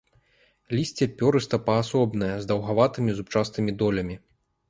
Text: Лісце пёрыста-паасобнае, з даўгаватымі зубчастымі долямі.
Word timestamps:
Лісце 0.75 1.05
пёрыста-паасобнае, 1.19 2.31
з 2.45 2.49
даўгаватымі 2.51 3.11
зубчастымі 3.21 3.71
долямі. 3.83 4.15